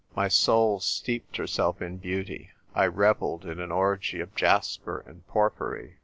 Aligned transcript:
My 0.15 0.29
soul 0.29 0.79
steeped 0.79 1.37
herself 1.37 1.79
in 1.79 1.97
beauty. 1.97 2.49
I 2.73 2.87
revelled 2.87 3.45
in 3.45 3.59
an 3.59 3.71
orgy 3.71 4.19
of 4.19 4.33
jasper 4.33 5.03
and 5.05 5.27
porphyry. 5.27 5.97